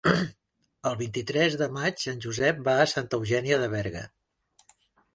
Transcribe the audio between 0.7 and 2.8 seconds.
El vint-i-tres de maig en Josep va